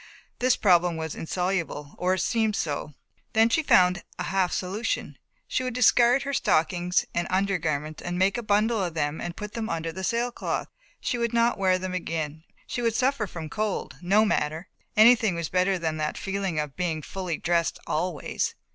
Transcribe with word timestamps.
This 0.39 0.55
problem 0.57 0.97
was 0.97 1.13
insoluble, 1.13 1.93
or 1.99 2.17
seemed 2.17 2.55
so. 2.55 2.95
Then 3.33 3.49
she 3.49 3.61
found 3.61 4.01
a 4.17 4.23
half 4.23 4.51
solution. 4.51 5.15
She 5.47 5.61
would 5.61 5.75
discard 5.75 6.23
her 6.23 6.33
stockings 6.33 7.05
and 7.13 7.27
under 7.29 7.59
garments, 7.59 8.01
make 8.09 8.35
a 8.35 8.41
bundle 8.41 8.83
of 8.83 8.95
them 8.95 9.21
and 9.21 9.35
put 9.37 9.53
them 9.53 9.69
under 9.69 9.91
the 9.91 10.03
sailcloth, 10.03 10.69
she 11.01 11.19
would 11.19 11.33
not 11.33 11.59
wear 11.59 11.77
them 11.77 11.93
again, 11.93 12.43
she 12.65 12.81
would 12.81 12.95
suffer 12.95 13.27
from 13.27 13.47
cold, 13.47 13.97
no 14.01 14.25
matter, 14.25 14.69
anything 14.97 15.35
was 15.35 15.49
better 15.49 15.77
than 15.77 15.97
that 15.97 16.17
feeling 16.17 16.59
of 16.59 16.75
being 16.75 17.03
fully 17.03 17.37
dressed 17.37 17.77
always. 17.85 18.55